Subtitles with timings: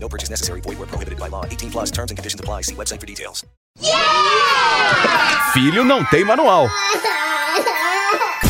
[0.00, 0.60] No purchase necessary.
[0.60, 1.44] Void where prohibited by law.
[1.44, 2.62] 18 plus terms and conditions apply.
[2.62, 3.44] See website for details.
[5.52, 6.68] Filho não tem manual.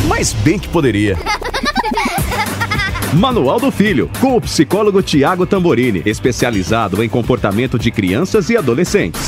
[0.07, 1.17] Mas bem que poderia.
[3.15, 9.23] Manual do Filho, com o psicólogo Tiago Tamborini, especializado em comportamento de crianças e adolescentes.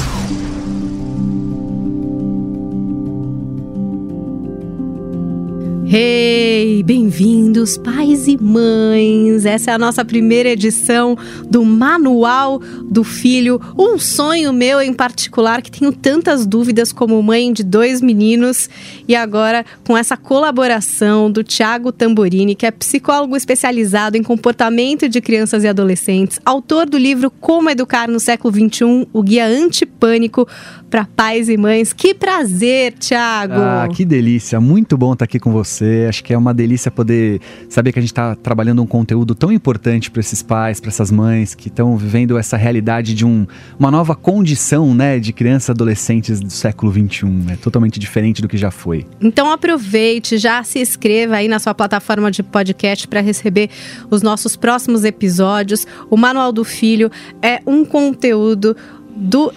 [5.92, 9.44] Hey, bem-vindos, pais e mães!
[9.44, 11.18] Essa é a nossa primeira edição
[11.48, 17.52] do Manual do Filho, um sonho meu em particular, que tenho tantas dúvidas como mãe
[17.52, 18.70] de dois meninos,
[19.08, 25.20] e agora com essa colaboração do Tiago Tamborini, que é psicólogo especializado em comportamento de
[25.20, 30.46] crianças e adolescentes, autor do livro Como Educar no Século XXI, o guia antipânico
[30.90, 31.92] para pais e mães.
[31.92, 33.54] Que prazer, Tiago!
[33.54, 34.60] Ah, que delícia!
[34.60, 36.06] Muito bom estar aqui com você.
[36.08, 39.52] Acho que é uma delícia poder saber que a gente está trabalhando um conteúdo tão
[39.52, 43.46] importante para esses pais, para essas mães que estão vivendo essa realidade de um,
[43.78, 47.52] uma nova condição, né, de crianças e adolescentes do século XXI.
[47.52, 49.06] É totalmente diferente do que já foi.
[49.20, 53.70] Então aproveite, já se inscreva aí na sua plataforma de podcast para receber
[54.10, 55.86] os nossos próximos episódios.
[56.10, 57.10] O Manual do Filho
[57.40, 58.76] é um conteúdo
[59.14, 59.52] do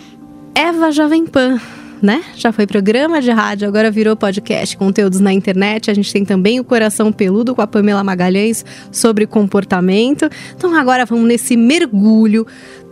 [0.55, 1.59] Eva Jovem Pan.
[2.01, 2.21] Né?
[2.35, 5.89] Já foi programa de rádio, agora virou podcast, conteúdos na internet.
[5.89, 10.29] A gente tem também o Coração Peludo com a Pamela Magalhães sobre comportamento.
[10.53, 12.45] Então agora vamos nesse mergulho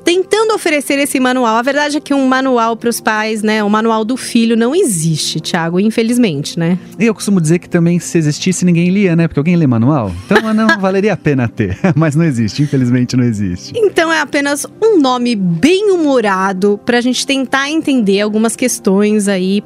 [0.04, 1.56] tentando oferecer esse manual.
[1.56, 4.76] A verdade é que um manual para os pais, né, o manual do filho não
[4.76, 6.78] existe, Thiago, infelizmente, né?
[7.00, 9.28] E eu costumo dizer que também se existisse ninguém lia, né?
[9.28, 10.12] Porque alguém lê manual.
[10.26, 13.74] Então não valeria a pena ter, mas não existe, infelizmente não existe.
[13.76, 19.64] Então é apenas um nome bem humorado para a gente tentar entender algumas questões aí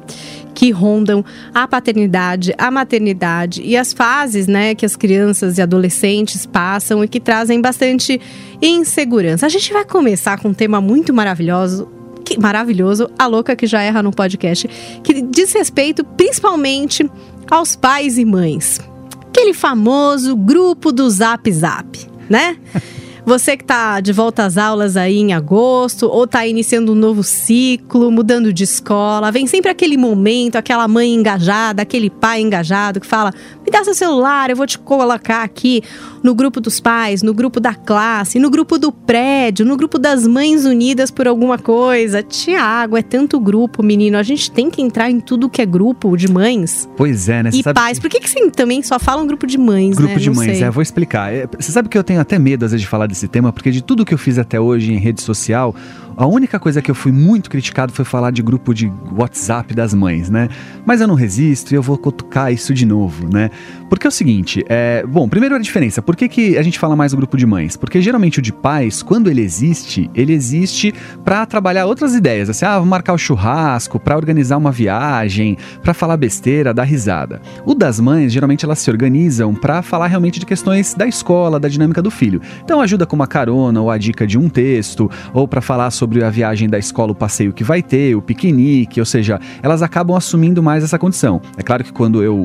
[0.56, 1.22] que rondam
[1.54, 7.08] a paternidade, a maternidade e as fases, né, que as crianças e adolescentes passam e
[7.08, 8.18] que trazem bastante
[8.60, 9.44] insegurança.
[9.44, 11.86] A gente vai começar com um tema muito maravilhoso,
[12.24, 14.66] que, maravilhoso, a louca que já erra no podcast,
[15.04, 17.08] que diz respeito principalmente
[17.50, 18.80] aos pais e mães.
[19.28, 21.98] Aquele famoso grupo do Zap Zap,
[22.30, 22.56] né?
[23.26, 27.24] Você que está de volta às aulas aí em agosto, ou está iniciando um novo
[27.24, 33.06] ciclo, mudando de escola, vem sempre aquele momento, aquela mãe engajada, aquele pai engajado que
[33.06, 35.82] fala: me dá seu celular, eu vou te colocar aqui
[36.22, 40.24] no grupo dos pais, no grupo da classe, no grupo do prédio, no grupo das
[40.24, 42.22] mães unidas por alguma coisa.
[42.22, 44.16] Tiago, é tanto grupo, menino.
[44.18, 46.88] A gente tem que entrar em tudo que é grupo de mães.
[46.96, 47.50] Pois é, né?
[47.50, 47.98] Você e pais.
[47.98, 48.02] Que...
[48.02, 50.18] Por que, que você também só fala um grupo de mães, grupo né?
[50.20, 50.66] de Não mães, sei.
[50.66, 50.70] é.
[50.70, 51.32] Vou explicar.
[51.32, 53.70] É, você sabe que eu tenho até medo, às vezes, de falar desse tema, porque
[53.70, 55.74] de tudo que eu fiz até hoje em rede social,
[56.16, 59.92] a única coisa que eu fui muito criticado foi falar de grupo de WhatsApp das
[59.92, 60.48] mães, né?
[60.86, 63.50] Mas eu não resisto e eu vou cutucar isso de novo, né?
[63.90, 65.04] Porque é o seguinte, é...
[65.06, 66.00] bom, primeiro a diferença.
[66.00, 67.76] Por que, que a gente fala mais do grupo de mães?
[67.76, 72.64] Porque geralmente o de pais, quando ele existe, ele existe para trabalhar outras ideias, assim,
[72.64, 77.42] ah, vou marcar o churrasco, para organizar uma viagem, para falar besteira, dar risada.
[77.66, 81.68] O das mães, geralmente elas se organizam para falar realmente de questões da escola, da
[81.68, 82.40] dinâmica do filho.
[82.64, 86.05] Então ajuda com uma carona ou a dica de um texto, ou para falar sobre
[86.06, 89.82] sobre a viagem da escola, o passeio que vai ter, o piquenique, ou seja, elas
[89.82, 91.40] acabam assumindo mais essa condição.
[91.56, 92.44] É claro que quando eu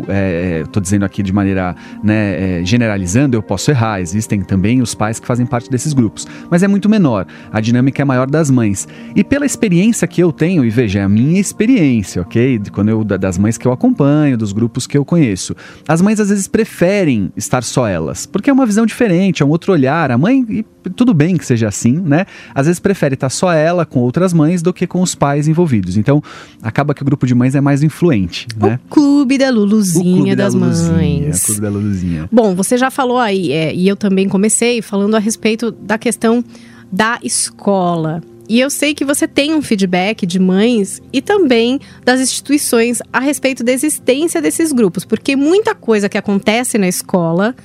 [0.63, 4.01] estou é, dizendo aqui de maneira né, é, generalizando, eu posso errar.
[4.01, 7.27] Existem também os pais que fazem parte desses grupos, mas é muito menor.
[7.51, 8.87] A dinâmica é maior das mães.
[9.15, 12.59] E pela experiência que eu tenho, e veja, é a minha experiência, ok?
[12.71, 15.55] Quando eu, das mães que eu acompanho, dos grupos que eu conheço.
[15.87, 19.49] As mães às vezes preferem estar só elas, porque é uma visão diferente, é um
[19.49, 20.09] outro olhar.
[20.09, 20.65] A mãe,
[20.95, 22.25] tudo bem que seja assim, né?
[22.53, 25.97] Às vezes prefere estar só ela com outras mães do que com os pais envolvidos.
[25.97, 26.23] Então,
[26.61, 28.79] acaba que o grupo de mães é mais influente, né?
[28.85, 31.45] O clube da Luluzinha clube das da Luluzinha, mães.
[31.45, 32.29] Clube da Luluzinha.
[32.31, 36.43] Bom, você já falou aí, é, e eu também comecei falando a respeito da questão
[36.91, 38.21] da escola.
[38.49, 43.19] E eu sei que você tem um feedback de mães e também das instituições a
[43.19, 47.55] respeito da existência desses grupos, porque muita coisa que acontece na escola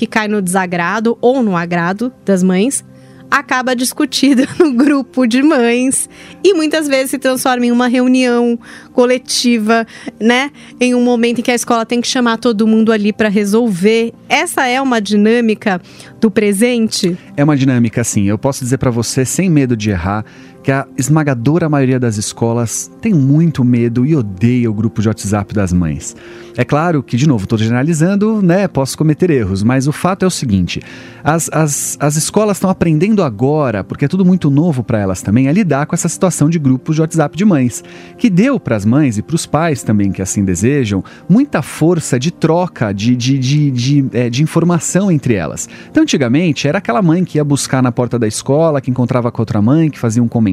[0.00, 2.82] que cai no desagrado ou no agrado das mães
[3.30, 6.08] acaba discutida no grupo de mães
[6.42, 8.58] e muitas vezes se transforma em uma reunião
[8.94, 9.86] coletiva,
[10.18, 10.50] né?
[10.80, 14.12] Em um momento em que a escola tem que chamar todo mundo ali para resolver.
[14.26, 15.80] Essa é uma dinâmica
[16.18, 17.16] do presente?
[17.36, 18.24] É uma dinâmica, sim.
[18.24, 20.24] Eu posso dizer para você, sem medo de errar,
[20.62, 25.54] que a esmagadora maioria das escolas tem muito medo e odeia o grupo de WhatsApp
[25.54, 26.14] das mães.
[26.56, 28.68] É claro que, de novo, estou generalizando, né?
[28.68, 30.82] Posso cometer erros, mas o fato é o seguinte:
[31.24, 35.48] as, as, as escolas estão aprendendo agora, porque é tudo muito novo para elas também,
[35.48, 37.82] a lidar com essa situação de grupos de WhatsApp de mães,
[38.18, 42.18] que deu para as mães e para os pais também que assim desejam muita força
[42.18, 45.68] de troca, de, de, de, de, é, de informação entre elas.
[45.90, 49.40] Então, antigamente, era aquela mãe que ia buscar na porta da escola, que encontrava com
[49.40, 50.49] outra mãe, que fazia um comentário,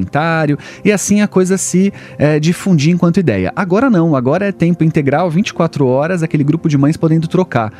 [0.84, 3.52] e assim a coisa se é, difundia enquanto ideia.
[3.54, 7.72] Agora não, agora é tempo integral, 24 horas aquele grupo de mães podendo trocar.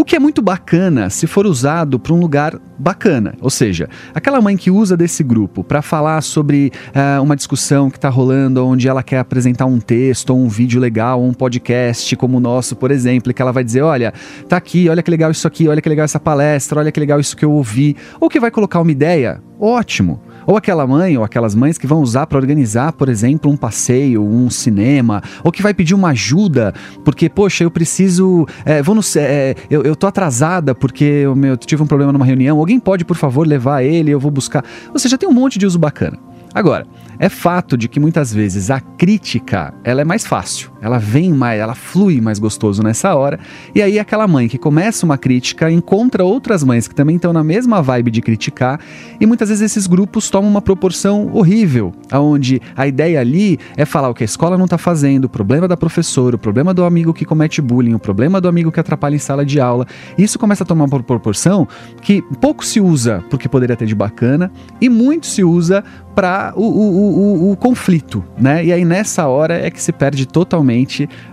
[0.00, 3.34] O que é muito bacana se for usado para um lugar bacana.
[3.40, 7.98] Ou seja, aquela mãe que usa desse grupo para falar sobre uh, uma discussão que
[7.98, 12.14] está rolando, onde ela quer apresentar um texto, ou um vídeo legal, ou um podcast
[12.14, 14.14] como o nosso, por exemplo, e que ela vai dizer: olha,
[14.48, 17.18] tá aqui, olha que legal isso aqui, olha que legal essa palestra, olha que legal
[17.18, 17.96] isso que eu ouvi.
[18.20, 20.20] Ou que vai colocar uma ideia, ótimo.
[20.48, 24.24] Ou aquela mãe ou aquelas mães que vão usar para organizar, por exemplo, um passeio,
[24.24, 26.72] um cinema, ou que vai pedir uma ajuda,
[27.04, 28.46] porque, poxa, eu preciso.
[28.64, 32.14] É, vou no, é, eu, eu tô atrasada porque eu, meu, eu tive um problema
[32.14, 32.58] numa reunião.
[32.58, 34.10] Alguém pode, por favor, levar ele?
[34.10, 34.64] Eu vou buscar.
[34.90, 36.18] Ou seja, tem um monte de uso bacana.
[36.54, 36.86] Agora,
[37.18, 41.60] é fato de que muitas vezes a crítica ela é mais fácil, ela vem mais,
[41.60, 43.38] ela flui mais gostoso nessa hora.
[43.74, 47.42] E aí aquela mãe que começa uma crítica encontra outras mães que também estão na
[47.42, 48.80] mesma vibe de criticar
[49.20, 54.08] e muitas vezes esses grupos tomam uma proporção horrível, aonde a ideia ali é falar
[54.08, 57.12] o que a escola não está fazendo, o problema da professora, o problema do amigo
[57.12, 59.86] que comete bullying, o problema do amigo que atrapalha em sala de aula.
[60.16, 61.66] Isso começa a tomar uma proporção
[62.02, 64.50] que pouco se usa porque poderia ter de bacana
[64.80, 65.82] e muito se usa
[66.14, 68.64] para o, o, o, o, conflito, né?
[68.64, 70.67] E aí nessa hora é que se perde totalmente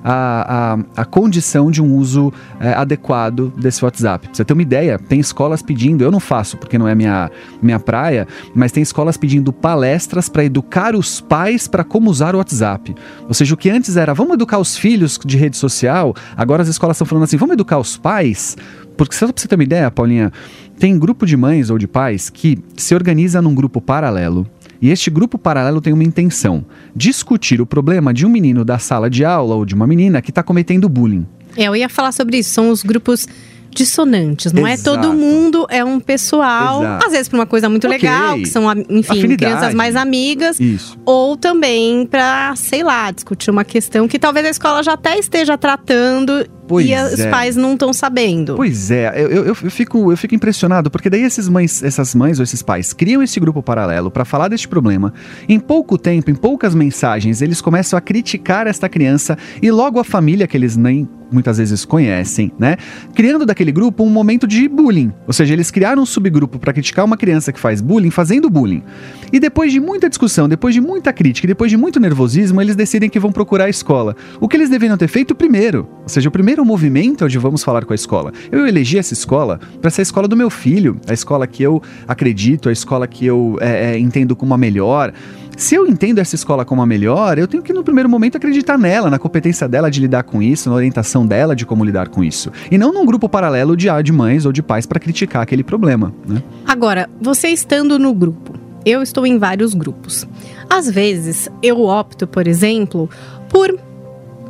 [0.03, 4.27] a, a, a condição de um uso é, adequado desse WhatsApp.
[4.27, 7.31] Pra você ter uma ideia, tem escolas pedindo, eu não faço porque não é minha,
[7.61, 12.37] minha praia, mas tem escolas pedindo palestras para educar os pais para como usar o
[12.37, 12.95] WhatsApp.
[13.27, 16.69] Ou seja, o que antes era vamos educar os filhos de rede social, agora as
[16.69, 18.55] escolas estão falando assim, vamos educar os pais
[18.95, 20.31] porque só pra você ter uma ideia, Paulinha,
[20.79, 24.47] tem grupo de mães ou de pais que se organiza num grupo paralelo
[24.81, 29.10] e este grupo paralelo tem uma intenção: discutir o problema de um menino da sala
[29.10, 31.25] de aula ou de uma menina que está cometendo bullying.
[31.56, 32.50] É, eu ia falar sobre isso.
[32.50, 33.27] São os grupos
[33.75, 34.54] dissonantes.
[34.54, 34.89] Não Exato.
[34.89, 37.06] é todo mundo, é um pessoal, Exato.
[37.06, 38.00] às vezes para uma coisa muito okay.
[38.00, 39.38] legal, que são, enfim, Afinidade.
[39.38, 40.60] crianças mais amigas.
[40.60, 40.98] Isso.
[41.06, 45.57] Ou também para, sei lá, discutir uma questão que talvez a escola já até esteja
[45.57, 47.06] tratando Pois e é.
[47.06, 48.56] os pais não estão sabendo.
[48.56, 52.39] Pois é, eu, eu, eu, fico, eu fico impressionado, porque daí esses mães, essas mães
[52.39, 55.13] ou esses pais criam esse grupo paralelo para falar deste problema.
[55.47, 60.03] Em pouco tempo, em poucas mensagens, eles começam a criticar esta criança e logo a
[60.03, 62.77] família que eles nem muitas vezes conhecem, né?
[63.13, 65.12] Criando daquele grupo um momento de bullying.
[65.27, 68.83] Ou seja, eles criaram um subgrupo para criticar uma criança que faz bullying fazendo bullying.
[69.31, 73.09] E depois de muita discussão, depois de muita crítica, depois de muito nervosismo, eles decidem
[73.09, 74.15] que vão procurar a escola.
[74.39, 75.88] O que eles deveriam ter feito primeiro.
[76.03, 78.31] Ou seja, o primeiro primeiro movimento é onde vamos falar com a escola.
[78.49, 81.81] Eu elegi essa escola para ser a escola do meu filho, a escola que eu
[82.07, 85.11] acredito, a escola que eu é, é, entendo como a melhor.
[85.57, 88.77] Se eu entendo essa escola como a melhor, eu tenho que, no primeiro momento, acreditar
[88.77, 92.23] nela, na competência dela de lidar com isso, na orientação dela de como lidar com
[92.23, 92.49] isso.
[92.71, 96.13] E não num grupo paralelo de, de mães ou de pais para criticar aquele problema.
[96.25, 96.41] Né?
[96.65, 98.53] Agora, você estando no grupo,
[98.85, 100.25] eu estou em vários grupos.
[100.69, 103.09] Às vezes, eu opto, por exemplo,
[103.49, 103.77] por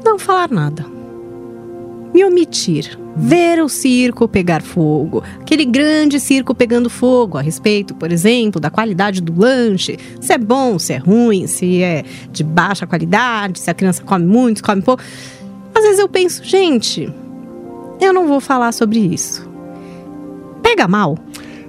[0.04, 0.95] não falar nada
[2.16, 2.98] me omitir.
[3.18, 8.70] Ver o circo pegar fogo, aquele grande circo pegando fogo a respeito, por exemplo, da
[8.70, 13.70] qualidade do lanche, se é bom, se é ruim, se é de baixa qualidade, se
[13.70, 15.02] a criança come muito, come pouco.
[15.74, 17.10] Às vezes eu penso, gente,
[18.02, 19.50] eu não vou falar sobre isso.
[20.62, 21.18] Pega mal.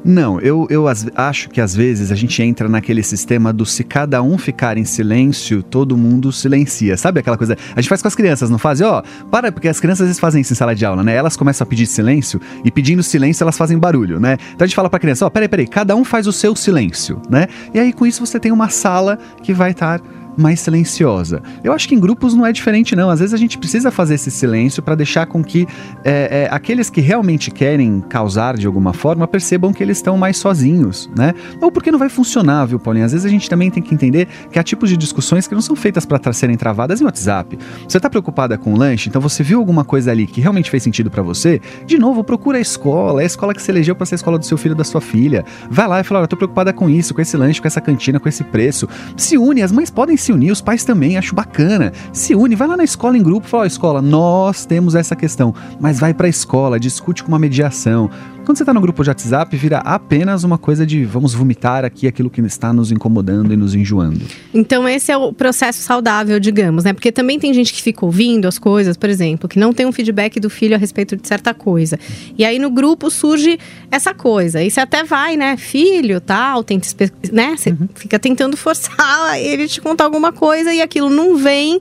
[0.06, 3.82] Não, eu, eu as, acho que às vezes a gente entra naquele sistema do se
[3.82, 6.96] cada um ficar em silêncio, todo mundo silencia.
[6.96, 7.58] Sabe aquela coisa?
[7.74, 8.80] A gente faz com as crianças, não faz?
[8.80, 11.12] Ó, para, porque as crianças às vezes fazem isso em sala de aula, né?
[11.12, 14.38] Elas começam a pedir silêncio e pedindo silêncio elas fazem barulho, né?
[14.54, 17.20] Então a gente fala pra criança: ó, peraí, peraí, cada um faz o seu silêncio,
[17.28, 17.48] né?
[17.74, 20.00] E aí com isso você tem uma sala que vai estar
[20.36, 21.42] mais silenciosa.
[21.62, 23.10] Eu acho que em grupos não é diferente, não.
[23.10, 25.66] Às vezes a gente precisa fazer esse silêncio para deixar com que
[26.04, 30.36] é, é, aqueles que realmente querem causar de alguma forma percebam que eles estão mais
[30.36, 31.34] sozinhos, né?
[31.60, 33.04] Ou porque não vai funcionar, viu, Paulinho?
[33.04, 35.62] Às vezes a gente também tem que entender que há tipos de discussões que não
[35.62, 37.58] são feitas para serem travadas em WhatsApp.
[37.88, 40.82] Você está preocupada com o lanche, então você viu alguma coisa ali que realmente fez
[40.82, 41.60] sentido para você?
[41.86, 44.38] De novo, procura a escola, é a escola que você elegeu para ser a escola
[44.38, 45.44] do seu filho da sua filha.
[45.70, 48.20] Vai lá e fala: Olha, tô preocupada com isso, com esse lanche, com essa cantina,
[48.20, 48.88] com esse preço.
[49.16, 51.92] Se une, as mães podem se se unir, os pais também, acho bacana.
[52.12, 55.54] Se une, vai lá na escola em grupo, fala, ó, escola, nós temos essa questão,
[55.80, 58.10] mas vai para a escola, discute com uma mediação.
[58.46, 62.06] Quando você está no grupo de WhatsApp, vira apenas uma coisa de vamos vomitar aqui
[62.06, 64.20] aquilo que está nos incomodando e nos enjoando.
[64.54, 66.92] Então esse é o processo saudável, digamos, né?
[66.92, 69.90] Porque também tem gente que fica ouvindo as coisas, por exemplo, que não tem um
[69.90, 71.98] feedback do filho a respeito de certa coisa.
[72.38, 73.58] E aí no grupo surge
[73.90, 74.62] essa coisa.
[74.62, 75.56] E você até vai, né?
[75.56, 76.86] Filho, tal, tenta,
[77.32, 77.56] né?
[77.56, 77.88] Você uhum.
[77.96, 81.80] fica tentando forçar ele te contar alguma coisa e aquilo não vem.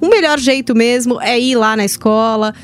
[0.00, 2.54] O melhor jeito mesmo é ir lá na escola,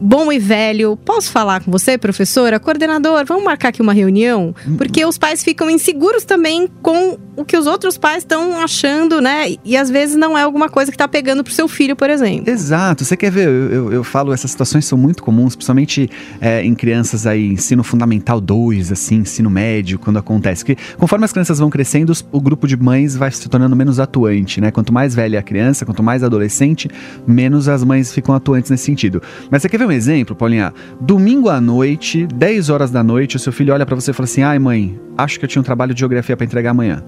[0.00, 0.96] bom e velho.
[0.96, 2.58] Posso falar com você, professora?
[2.58, 4.54] Coordenador, vamos marcar aqui uma reunião?
[4.78, 9.54] Porque os pais ficam inseguros também com o que os outros pais estão achando, né?
[9.64, 12.50] E às vezes não é alguma coisa que está pegando pro seu filho, por exemplo.
[12.50, 13.04] Exato.
[13.04, 13.48] Você quer ver?
[13.48, 17.82] Eu, eu, eu falo, essas situações são muito comuns, principalmente é, em crianças aí, ensino
[17.82, 20.64] fundamental 2, assim, ensino médio, quando acontece.
[20.64, 24.60] Que conforme as crianças vão crescendo, o grupo de mães vai se tornando menos atuante,
[24.60, 24.70] né?
[24.70, 26.88] Quanto mais velha a criança, quanto mais adolescente,
[27.26, 29.22] menos as mães ficam atuantes nesse sentido.
[29.50, 30.72] Mas você quer ver um exemplo, Paulinha?
[31.00, 34.24] Domingo à noite, 10 horas da noite, o seu filho olha para você e fala
[34.24, 37.02] assim: ai, mãe, acho que eu tinha um trabalho de geografia para entregar amanhã.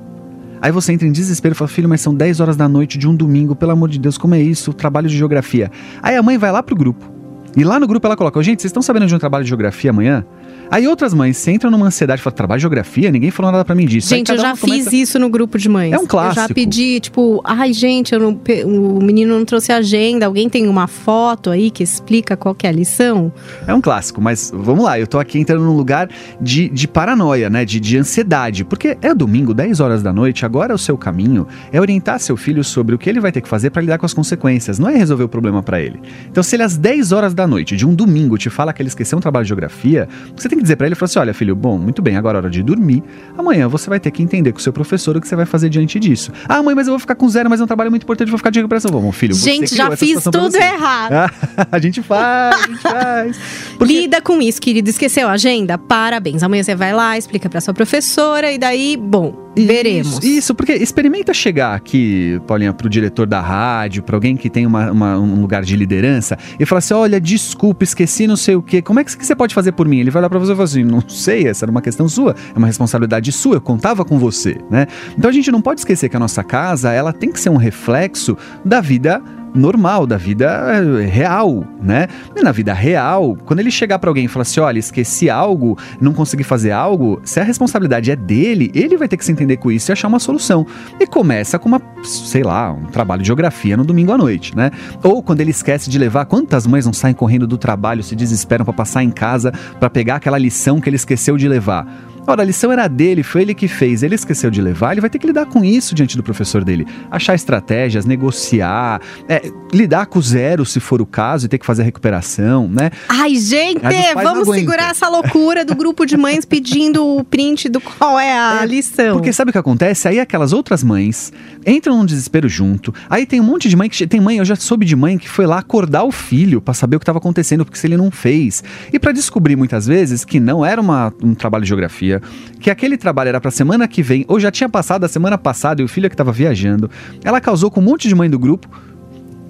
[0.63, 3.09] Aí você entra em desespero e fala: Filho, mas são 10 horas da noite de
[3.09, 4.73] um domingo, pelo amor de Deus, como é isso?
[4.73, 5.69] Trabalho de geografia.
[6.01, 7.11] Aí a mãe vai lá pro grupo.
[7.57, 9.91] E lá no grupo ela coloca: Gente, vocês estão sabendo de um trabalho de geografia
[9.91, 10.25] amanhã?
[10.73, 13.11] Aí outras mães entram numa ansiedade e falam, trabalho de geografia?
[13.11, 14.09] Ninguém falou nada para mim disso.
[14.09, 15.93] Gente, eu já fiz isso no grupo de mães.
[15.93, 16.41] É um clássico.
[16.41, 20.25] Eu já pedi, tipo, ai, gente, não, o menino não trouxe agenda.
[20.25, 23.31] Alguém tem uma foto aí que explica qual que é a lição?
[23.67, 26.09] É um clássico, mas vamos lá, eu tô aqui entrando num lugar
[26.41, 27.67] de, de paranoia, né?
[27.67, 28.65] De, de ansiedade.
[28.65, 32.65] Porque é domingo, 10 horas da noite, agora o seu caminho é orientar seu filho
[32.65, 34.97] sobre o que ele vai ter que fazer para lidar com as consequências, não é
[34.97, 36.01] resolver o problema para ele.
[36.31, 38.89] Então, se ele às 10 horas da noite de um domingo te fala que ele
[38.89, 41.79] esqueceu um trabalho de geografia, você tem que dizer para ele, assim, olha, filho, bom,
[41.79, 43.03] muito bem, agora é hora de dormir.
[43.37, 45.69] Amanhã você vai ter que entender com o seu professor o que você vai fazer
[45.69, 46.33] diante disso.
[46.49, 48.39] Ah, mãe, mas eu vou ficar com zero, mas é um trabalho muito importante, vou
[48.39, 48.91] ficar de recuperação.
[48.91, 51.33] Bom, filho, Gente, já fiz tudo errado.
[51.71, 53.41] a gente faz, a gente faz.
[53.79, 54.01] Porque...
[54.01, 54.89] Lida com isso, querido.
[54.89, 55.77] Esqueceu a agenda?
[55.77, 56.43] Parabéns.
[56.43, 60.19] Amanhã você vai lá, explica para sua professora e daí, bom, veremos.
[60.19, 64.67] Isso, isso, porque experimenta chegar aqui, Paulinha, pro diretor da rádio, para alguém que tem
[64.67, 68.63] uma, uma, um lugar de liderança e falar assim: olha, desculpa, esqueci não sei o
[68.63, 68.81] quê.
[68.81, 70.01] Como é que você pode fazer por mim?
[70.01, 72.35] Ele vai olhar pra você e falar assim: não sei, essa era uma questão sua,
[72.55, 74.87] é uma responsabilidade sua, eu contava com você, né?
[75.17, 77.57] Então a gente não pode esquecer que a nossa casa, ela tem que ser um
[77.57, 79.23] reflexo da vida
[79.55, 82.09] normal, da vida eh, real, né?
[82.35, 85.77] E na vida real, quando ele chegar para alguém e falar assim: olha, esqueci algo,
[86.01, 89.57] não consegui fazer algo, se a responsabilidade é dele, ele vai ter que se entender
[89.59, 90.67] com isso e achar uma solução.
[90.99, 94.71] E começa com uma, sei lá, um trabalho de geografia no domingo à noite, né?
[95.03, 98.65] Ou quando ele esquece de levar, quantas mães não saem correndo do trabalho, se desesperam
[98.65, 102.12] para passar em casa para pegar aquela lição que ele esqueceu de levar?
[102.27, 105.11] Ora, a lição era dele, foi ele que fez, ele esqueceu de levar, ele vai
[105.11, 106.87] ter que lidar com isso diante do professor dele.
[107.11, 111.83] Achar estratégias, negociar, é, lidar com zero se for o caso e ter que fazer
[111.83, 112.91] a recuperação, né?
[113.09, 113.81] Ai, gente,
[114.15, 118.61] vamos segurar essa loucura do grupo de mães pedindo o print do qual é a
[118.63, 119.17] é, lição.
[119.17, 120.07] Porque sabe o que acontece?
[120.07, 121.33] Aí aquelas outras mães
[121.67, 122.95] entram num desespero junto.
[123.09, 125.29] Aí tem um monte de mãe que tem mãe, eu já soube de mãe que
[125.29, 128.11] foi lá acordar o filho para saber o que estava acontecendo, porque se ele não
[128.11, 128.63] fez.
[128.93, 132.21] E para descobrir muitas vezes que não era uma, um trabalho de geografia
[132.61, 135.83] que aquele trabalho era para semana que vem, ou já tinha passado a semana passada
[135.83, 136.91] e o filho é que estava viajando.
[137.25, 138.69] Ela causou com um monte de mãe do grupo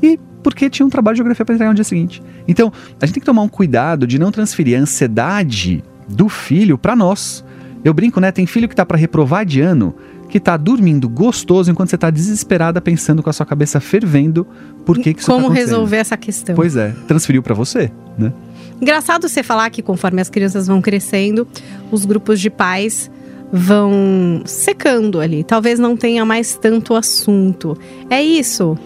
[0.02, 2.22] e porque tinha um trabalho de geografia para entregar no dia seguinte.
[2.48, 6.76] Então, a gente tem que tomar um cuidado de não transferir a ansiedade do filho
[6.76, 7.44] para nós.
[7.84, 8.32] Eu brinco, né?
[8.32, 9.94] Tem filho que tá para reprovar de ano,
[10.32, 14.46] que tá dormindo gostoso enquanto você tá desesperada pensando com a sua cabeça fervendo
[14.82, 16.54] por que, que isso Como tá resolver essa questão.
[16.54, 18.32] Pois é, transferiu para você, né?
[18.80, 21.46] Engraçado você falar que conforme as crianças vão crescendo,
[21.90, 23.10] os grupos de pais
[23.52, 25.44] vão secando ali.
[25.44, 27.76] Talvez não tenha mais tanto assunto.
[28.08, 28.78] É isso?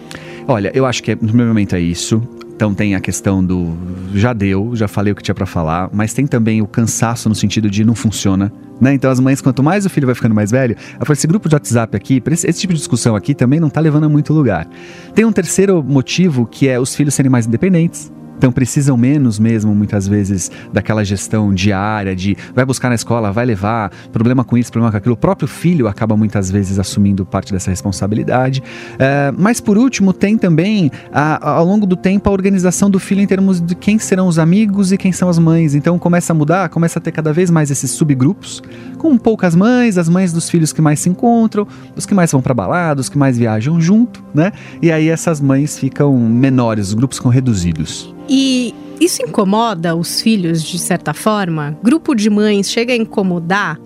[0.49, 2.21] Olha, eu acho que no meu momento é isso.
[2.57, 3.77] Então tem a questão do
[4.15, 7.35] já deu, já falei o que tinha para falar, mas tem também o cansaço no
[7.35, 8.51] sentido de não funciona.
[8.81, 8.95] Né?
[8.95, 10.75] Então as mães, quanto mais o filho vai ficando mais velho,
[11.07, 14.05] esse grupo de WhatsApp aqui, esse, esse tipo de discussão aqui também não tá levando
[14.05, 14.67] a muito lugar.
[15.13, 18.11] Tem um terceiro motivo que é os filhos serem mais independentes.
[18.37, 23.45] Então precisam menos mesmo, muitas vezes, daquela gestão diária de vai buscar na escola, vai
[23.45, 25.15] levar, problema com isso, problema com aquilo.
[25.15, 28.61] O próprio filho acaba muitas vezes assumindo parte dessa responsabilidade.
[28.99, 33.21] É, mas por último, tem também, a, ao longo do tempo, a organização do filho
[33.21, 35.73] em termos de quem serão os amigos e quem são as mães.
[35.73, 38.61] Então começa a mudar, começa a ter cada vez mais esses subgrupos,
[38.97, 42.41] com poucas mães, as mães dos filhos que mais se encontram, os que mais vão
[42.41, 44.51] para balada, os que mais viajam junto, né?
[44.81, 48.13] E aí essas mães ficam menores, os grupos ficam reduzidos.
[48.29, 51.77] E isso incomoda os filhos de certa forma?
[51.83, 53.79] Grupo de mães chega a incomodar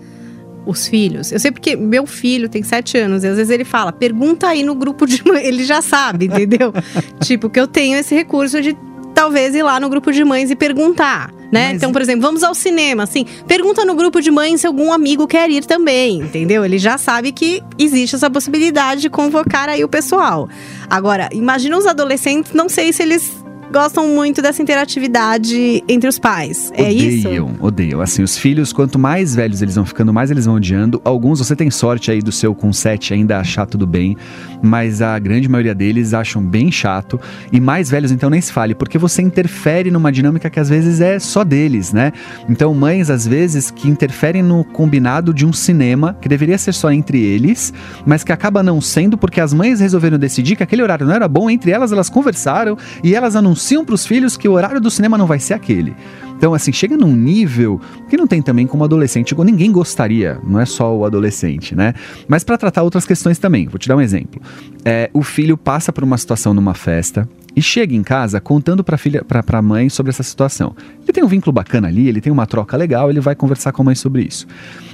[0.66, 1.30] os filhos?
[1.32, 4.62] Eu sei porque meu filho tem sete anos e às vezes ele fala, pergunta aí
[4.62, 5.44] no grupo de mães.
[5.46, 6.72] Ele já sabe, entendeu?
[7.22, 8.76] tipo, que eu tenho esse recurso de
[9.14, 11.30] talvez ir lá no grupo de mães e perguntar.
[11.52, 11.66] né?
[11.68, 14.90] Mas- Então, por exemplo, vamos ao cinema, assim, pergunta no grupo de mães se algum
[14.90, 16.64] amigo quer ir também, entendeu?
[16.64, 20.48] Ele já sabe que existe essa possibilidade de convocar aí o pessoal.
[20.88, 23.41] Agora, imagina os adolescentes, não sei se eles
[23.72, 26.70] gostam muito dessa interatividade entre os pais.
[26.74, 27.26] É isso?
[27.26, 28.00] Odeiam, odeiam.
[28.00, 31.00] Assim, os filhos, quanto mais velhos eles vão ficando, mais eles vão odiando.
[31.04, 34.16] Alguns, você tem sorte aí do seu com 7 ainda achar tudo bem,
[34.60, 37.18] mas a grande maioria deles acham bem chato.
[37.50, 41.00] E mais velhos, então, nem se fale, porque você interfere numa dinâmica que às vezes
[41.00, 42.12] é só deles, né?
[42.48, 46.92] Então, mães, às vezes, que interferem no combinado de um cinema, que deveria ser só
[46.92, 47.72] entre eles,
[48.04, 51.26] mas que acaba não sendo porque as mães resolveram decidir que aquele horário não era
[51.26, 54.90] bom, entre elas, elas conversaram e elas anunciam para os filhos que o horário do
[54.90, 55.94] cinema não vai ser aquele.
[56.36, 60.66] Então, assim, chega num nível que não tem também como adolescente, ninguém gostaria, não é
[60.66, 61.94] só o adolescente, né?
[62.26, 64.42] Mas para tratar outras questões também, vou te dar um exemplo.
[64.84, 68.98] É, o filho passa por uma situação numa festa e chega em casa contando para
[68.98, 70.74] filha, para a mãe sobre essa situação.
[71.04, 73.82] Ele tem um vínculo bacana ali, ele tem uma troca legal, ele vai conversar com
[73.82, 74.44] a mãe sobre isso.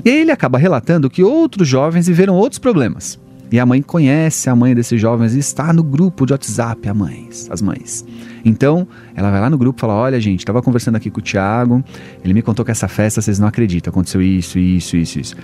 [0.04, 3.18] E aí ele acaba relatando que outros jovens viveram outros problemas.
[3.50, 6.94] E a mãe conhece a mãe desses jovens e está no grupo de WhatsApp, a
[6.94, 8.04] mães, as mães.
[8.44, 11.22] Então, ela vai lá no grupo e fala: Olha, gente, estava conversando aqui com o
[11.22, 11.82] Thiago,
[12.22, 15.36] ele me contou que essa festa vocês não acreditam, aconteceu isso, isso, isso, isso.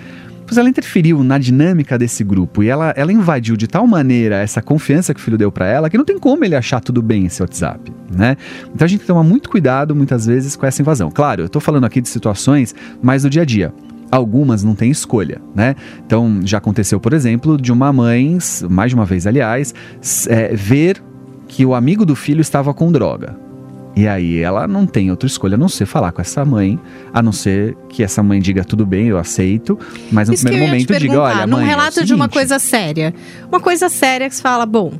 [0.46, 4.60] Pois ela interferiu na dinâmica desse grupo e ela, ela invadiu de tal maneira essa
[4.60, 7.24] confiança que o filho deu para ela que não tem como ele achar tudo bem
[7.24, 8.36] esse WhatsApp, né?
[8.74, 11.10] Então a gente tem que tomar muito cuidado muitas vezes com essa invasão.
[11.10, 13.72] Claro, eu tô falando aqui de situações mais do dia a dia
[14.10, 15.74] algumas não têm escolha, né?
[16.06, 19.74] Então, já aconteceu, por exemplo, de uma mãe, mais de uma vez, aliás,
[20.28, 21.02] é, ver
[21.48, 23.36] que o amigo do filho estava com droga.
[23.96, 26.78] E aí ela não tem outra escolha a não ser falar com essa mãe,
[27.12, 29.78] a não ser que essa mãe diga tudo bem, eu aceito,
[30.10, 32.58] mas no Isso primeiro momento diga, olha, num mãe, é relato de uma seguinte, coisa
[32.58, 33.14] séria.
[33.48, 34.92] Uma coisa séria que você fala, bom,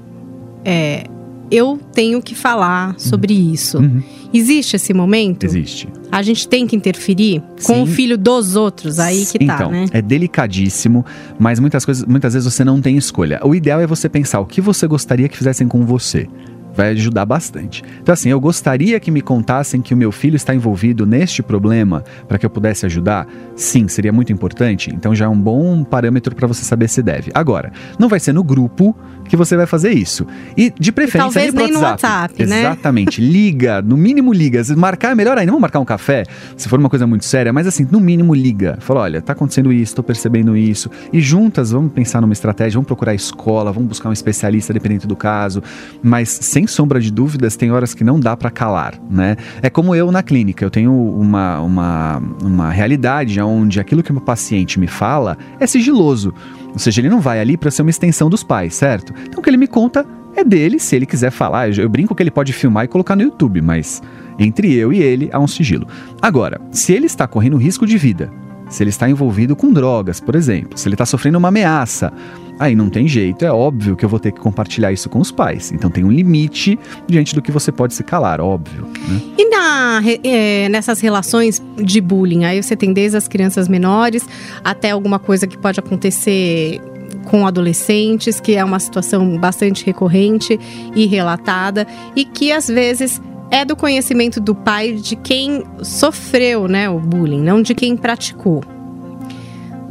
[0.64, 1.04] é,
[1.50, 3.78] eu tenho que falar sobre isso.
[3.78, 4.02] Uhum.
[4.34, 5.44] Existe esse momento?
[5.44, 5.88] Existe.
[6.10, 7.82] A gente tem que interferir com Sim.
[7.82, 9.86] o filho dos outros, aí que tá, então, né?
[9.92, 11.04] é delicadíssimo,
[11.38, 13.40] mas muitas coisas, muitas vezes você não tem escolha.
[13.44, 16.28] O ideal é você pensar o que você gostaria que fizessem com você.
[16.76, 17.84] Vai ajudar bastante.
[18.02, 22.02] Então, assim, eu gostaria que me contassem que o meu filho está envolvido neste problema
[22.26, 23.28] para que eu pudesse ajudar.
[23.56, 24.90] Sim, seria muito importante.
[24.94, 27.30] Então, já é um bom parâmetro para você saber se deve.
[27.34, 28.96] Agora, não vai ser no grupo
[29.28, 30.26] que você vai fazer isso.
[30.56, 32.34] E de preferência talvez pro nem no WhatsApp.
[32.34, 32.60] WhatsApp, né?
[32.60, 33.20] Exatamente.
[33.20, 34.62] Liga, no mínimo liga.
[34.62, 35.50] Se marcar é melhor ainda.
[35.50, 36.24] Vamos marcar um café,
[36.56, 38.76] se for uma coisa muito séria, mas assim, no mínimo liga.
[38.80, 40.90] Fala, olha, tá acontecendo isso, tô percebendo isso.
[41.12, 45.16] E juntas vamos pensar numa estratégia, vamos procurar escola, vamos buscar um especialista dependente do
[45.16, 45.62] caso.
[46.02, 49.36] Mas sem sombra de dúvidas, tem horas que não dá pra calar, né?
[49.62, 54.14] É como eu na clínica, eu tenho uma, uma, uma realidade onde aquilo que o
[54.14, 56.34] meu paciente me fala é sigiloso.
[56.72, 59.14] Ou seja, ele não vai ali pra ser uma extensão dos pais, certo?
[59.26, 61.68] Então o que ele me conta é dele, se ele quiser falar.
[61.68, 64.02] Eu, eu brinco que ele pode filmar e colocar no YouTube, mas
[64.38, 65.86] entre eu e ele há um sigilo.
[66.20, 68.32] Agora, se ele está correndo risco de vida,
[68.68, 72.12] se ele está envolvido com drogas, por exemplo, se ele está sofrendo uma ameaça,
[72.58, 75.30] aí não tem jeito, é óbvio que eu vou ter que compartilhar isso com os
[75.30, 75.72] pais.
[75.72, 78.86] Então tem um limite diante do que você pode se calar, óbvio.
[79.08, 79.20] Né?
[79.38, 84.26] E na, eh, nessas relações de bullying, aí você tem desde as crianças menores
[84.62, 86.80] até alguma coisa que pode acontecer
[87.24, 90.58] com adolescentes, que é uma situação bastante recorrente
[90.94, 96.88] e relatada, e que às vezes é do conhecimento do pai de quem sofreu né,
[96.88, 98.62] o bullying, não de quem praticou.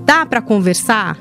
[0.06, 1.18] Dá para conversar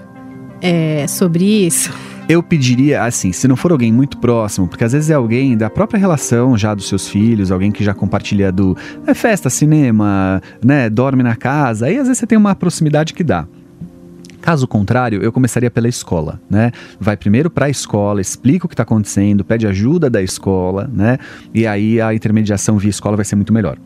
[0.60, 1.92] eh, sobre isso?
[2.28, 5.68] Eu pediria, assim, se não for alguém muito próximo, porque às vezes é alguém da
[5.68, 10.88] própria relação já dos seus filhos, alguém que já compartilha do é, festa, cinema, né,
[10.88, 13.46] dorme na casa, aí às vezes você tem uma proximidade que dá.
[14.42, 16.72] Caso contrário, eu começaria pela escola, né?
[16.98, 21.16] Vai primeiro para a escola, explica o que está acontecendo, pede ajuda da escola, né?
[21.54, 23.78] E aí a intermediação via escola vai ser muito melhor.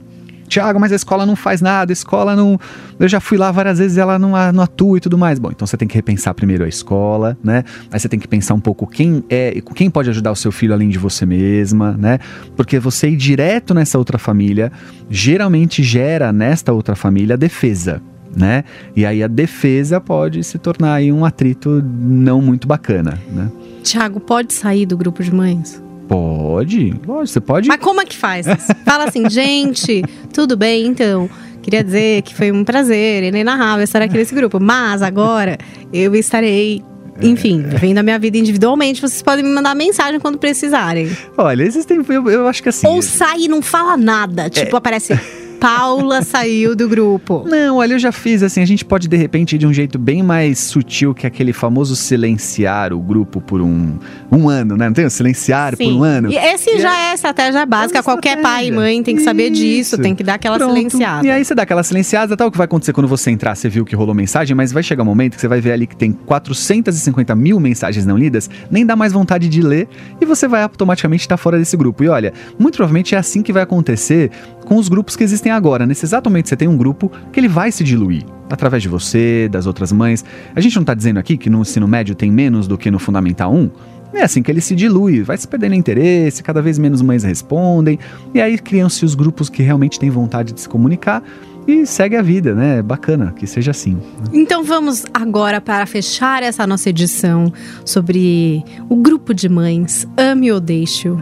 [0.49, 2.59] Tiago, mas a escola não faz nada, a escola não.
[2.99, 5.39] Eu já fui lá várias vezes ela não, não atua e tudo mais.
[5.39, 7.65] Bom, então você tem que repensar primeiro a escola, né?
[7.91, 10.73] Aí você tem que pensar um pouco quem é, quem pode ajudar o seu filho
[10.73, 12.19] além de você mesma, né?
[12.57, 14.73] Porque você ir direto nessa outra família
[15.11, 18.01] geralmente gera nesta outra família defesa.
[18.35, 18.65] Né?
[18.95, 23.51] E aí a defesa pode se tornar aí um atrito não muito bacana, né?
[23.83, 25.83] Tiago, pode sair do grupo de mães?
[26.09, 27.69] Pode, lógico, você pode.
[27.69, 28.47] Mas como é que faz?
[28.85, 31.29] Fala assim, gente, tudo bem, então.
[31.63, 34.61] Queria dizer que foi um prazer, inenarrável estar aqui nesse grupo.
[34.61, 35.59] Mas agora
[35.93, 36.81] eu estarei,
[37.21, 39.01] enfim, vivendo a minha vida individualmente.
[39.01, 41.11] Vocês podem me mandar mensagem quando precisarem.
[41.37, 42.01] Olha, existem.
[42.09, 42.87] Eu, eu acho que assim.
[42.87, 44.49] Ou sai e não fala nada.
[44.49, 45.13] Tipo, aparece
[45.61, 47.45] Paula saiu do grupo.
[47.49, 48.61] Não, olha, eu já fiz assim.
[48.61, 51.97] A gente pode de repente ir de um jeito bem mais sutil que aquele famoso
[51.97, 53.99] silenciar o grupo por um,
[54.31, 54.87] um ano, né?
[54.87, 55.07] Não tem?
[55.07, 56.31] o Silenciar por um ano.
[56.31, 57.99] E esse E já é estratégia básica.
[57.99, 58.75] É Qualquer pai e estratégia.
[58.75, 60.03] mãe tem que saber disso, Isso.
[60.03, 60.75] tem que dar aquela Pronto.
[60.75, 61.27] silenciada.
[61.27, 63.69] E aí você dá aquela silenciada, tal, o que vai acontecer quando você entrar, você
[63.69, 65.97] viu que rolou mensagem, mas vai chegar um momento que você vai ver ali que
[65.97, 69.89] tem 450 mil mensagens não lidas, nem dá mais vontade de ler
[70.21, 72.05] e você vai automaticamente estar fora desse grupo.
[72.05, 74.31] E olha, muito provavelmente é assim que vai acontecer
[74.67, 75.87] com os grupos que existem agora.
[75.87, 78.25] Nesse exato momento você tem um grupo que ele vai se diluir.
[78.49, 80.25] Através de você, das outras mães.
[80.55, 82.99] A gente não tá dizendo aqui que no ensino médio tem menos do que no
[82.99, 83.71] Fundamental 1.
[84.13, 87.99] É assim que ele se dilui, vai se perdendo interesse, cada vez menos mães respondem,
[88.33, 91.23] e aí criam-se os grupos que realmente têm vontade de se comunicar
[91.67, 92.81] e segue a vida, né?
[92.81, 93.99] Bacana que seja assim.
[94.33, 97.53] Então vamos agora para fechar essa nossa edição
[97.85, 101.21] sobre o grupo de mães Ame ou Deixe-o.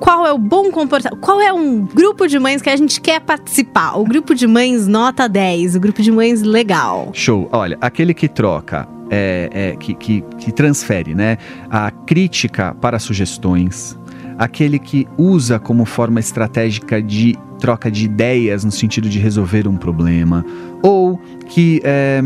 [0.00, 1.20] Qual é o bom comportamento?
[1.20, 3.96] Qual é um grupo de mães que a gente quer participar?
[3.98, 7.10] O grupo de mães nota 10, o grupo de mães legal.
[7.12, 7.48] Show.
[7.52, 11.38] Olha, aquele que troca, é, é, que, que, que transfere, né?
[11.70, 13.98] A crítica para sugestões,
[14.38, 19.76] aquele que usa como forma estratégica de troca de ideias no sentido de resolver um
[19.76, 20.44] problema,
[20.82, 22.20] ou que é,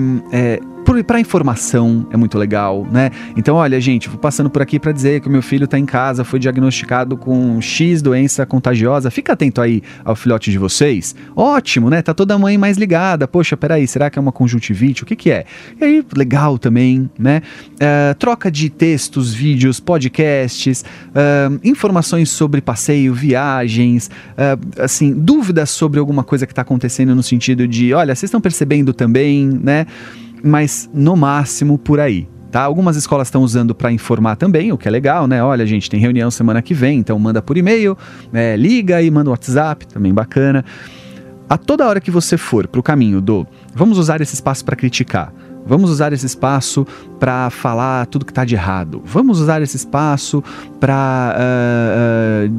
[1.04, 3.10] para informação é muito legal, né?
[3.36, 5.84] Então, olha, gente, vou passando por aqui para dizer que o meu filho está em
[5.84, 9.10] casa, foi diagnosticado com X doença contagiosa.
[9.10, 11.14] Fica atento aí ao filhote de vocês.
[11.36, 12.00] Ótimo, né?
[12.00, 13.28] Tá toda mãe mais ligada.
[13.28, 15.02] Poxa, peraí, será que é uma conjuntivite?
[15.02, 15.44] O que que é?
[15.78, 17.42] E aí, legal também, né?
[17.78, 26.00] É, troca de textos, vídeos, podcasts, é, informações sobre passeio, viagens, é, assim, dúvidas sobre
[26.00, 29.86] alguma coisa que está acontecendo no sentido de, olha, vocês estão percebendo também, né?
[30.42, 32.28] Mas no máximo por aí.
[32.50, 32.62] Tá?
[32.62, 35.42] Algumas escolas estão usando para informar também, o que é legal, né?
[35.42, 37.96] Olha, gente, tem reunião semana que vem, então manda por e-mail,
[38.32, 40.64] é, liga e manda WhatsApp, também bacana.
[41.46, 44.76] A toda hora que você for para o caminho do vamos usar esse espaço para
[44.76, 45.32] criticar,
[45.66, 46.86] vamos usar esse espaço
[47.18, 50.42] para falar tudo que está de errado, vamos usar esse espaço
[50.78, 51.34] para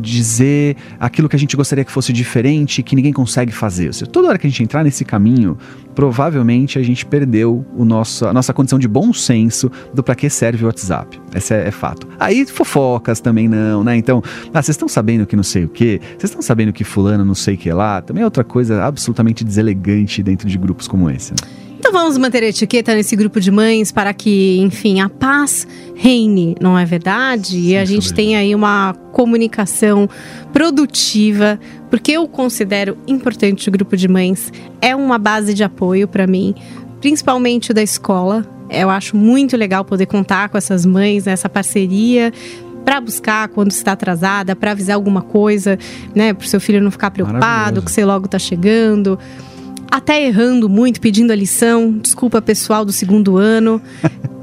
[0.02, 3.94] dizer aquilo que a gente gostaria que fosse diferente, que ninguém consegue fazer.
[3.94, 5.58] Seja, toda hora que a gente entrar nesse caminho,
[5.96, 10.30] provavelmente a gente perdeu o nosso, a nossa condição de bom senso do para que
[10.30, 11.20] serve o WhatsApp.
[11.34, 12.08] Esse é, é, fato.
[12.20, 13.96] Aí fofocas também não, né?
[13.96, 14.22] Então,
[14.54, 17.36] ah, vocês estão sabendo que não sei o que, vocês estão sabendo que fulano não
[17.36, 21.32] sei o que lá, também é outra coisa absolutamente deselegante dentro de grupos como esse.
[21.32, 21.69] Né?
[21.80, 25.66] Então vamos manter a etiqueta nesse grupo de mães para que, enfim, a paz
[25.96, 27.52] reine, não é verdade?
[27.52, 30.08] Sim, e a gente tenha aí uma comunicação
[30.52, 31.58] produtiva,
[31.90, 36.54] porque eu considero importante o grupo de mães, é uma base de apoio para mim,
[37.00, 38.46] principalmente da escola.
[38.70, 42.34] Eu acho muito legal poder contar com essas mães nessa parceria
[42.84, 45.80] para buscar quando está atrasada, para avisar alguma coisa,
[46.14, 49.18] né, para o seu filho não ficar preocupado que você logo está chegando
[49.90, 51.92] até errando muito, pedindo a lição.
[51.92, 53.82] Desculpa, pessoal do segundo ano.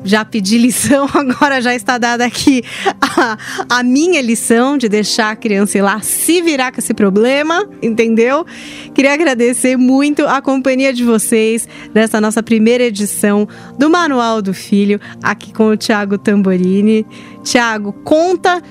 [0.05, 2.63] Já pedi lição, agora já está dada aqui
[3.01, 3.37] a,
[3.69, 8.47] a, minha lição de deixar a criança ir lá se virar com esse problema, entendeu?
[8.95, 15.01] Queria agradecer muito a companhia de vocês nessa nossa primeira edição do Manual do Filho,
[15.21, 17.05] aqui com o Thiago Tamborini.
[17.43, 18.63] Thiago, conta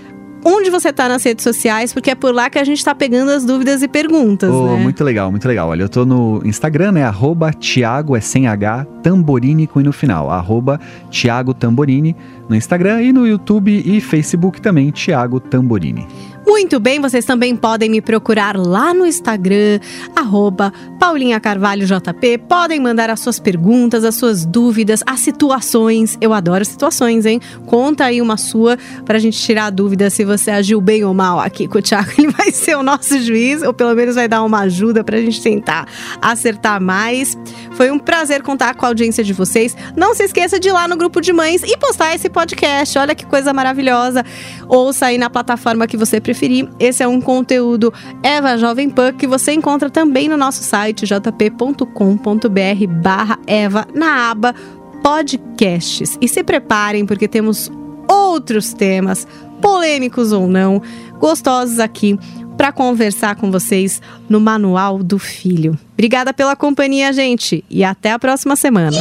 [0.45, 3.31] onde você está nas redes sociais, porque é por lá que a gente está pegando
[3.31, 4.83] as dúvidas e perguntas, oh, né?
[4.83, 5.69] Muito legal, muito legal.
[5.69, 7.03] Olha, eu tô no Instagram, né?
[7.03, 10.29] Arroba Thiago, é sem H, Tamborini com no final.
[10.29, 10.79] Arroba
[11.09, 12.15] Thiago Tamborini
[12.47, 16.07] no Instagram e no YouTube e Facebook também, Thiago Tamborini.
[16.45, 19.79] Muito bem, vocês também podem me procurar lá no Instagram,
[20.15, 22.37] arroba Paulinha Carvalho JP.
[22.47, 26.17] Podem mandar as suas perguntas, as suas dúvidas, as situações.
[26.21, 27.41] Eu adoro situações, hein?
[27.65, 31.39] Conta aí uma sua pra gente tirar a dúvida se você agiu bem ou mal
[31.39, 32.11] aqui com o Thiago.
[32.17, 35.41] Ele vai ser o nosso juiz, ou pelo menos vai dar uma ajuda pra gente
[35.41, 35.87] tentar
[36.21, 37.35] acertar mais.
[37.71, 39.75] Foi um prazer contar com a audiência de vocês.
[39.95, 42.97] Não se esqueça de ir lá no grupo de mães e postar esse podcast.
[42.99, 44.23] Olha que coisa maravilhosa.
[44.67, 46.69] Ouça aí na plataforma que você preferir.
[46.77, 52.87] Esse é um conteúdo Eva Jovem Pan que você encontra também no nosso site jp.com.br
[53.01, 54.53] barra Eva na aba
[55.01, 56.17] podcasts.
[56.19, 57.71] E se preparem porque temos
[58.07, 59.25] outros temas,
[59.61, 60.81] polêmicos ou não,
[61.19, 62.19] gostosos aqui
[62.57, 65.77] para conversar com vocês no Manual do Filho.
[65.93, 68.97] Obrigada pela companhia, gente, e até a próxima semana.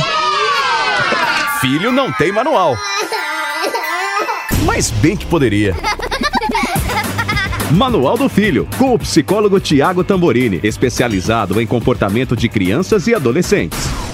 [1.61, 2.77] Filho não tem manual.
[4.66, 5.75] Mas bem que poderia.
[7.75, 14.13] Manual do Filho, com o psicólogo Tiago Tamborini, especializado em comportamento de crianças e adolescentes.